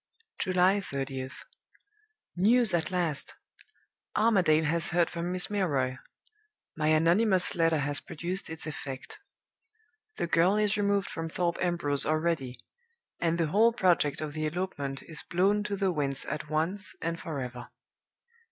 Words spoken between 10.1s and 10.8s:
The girl is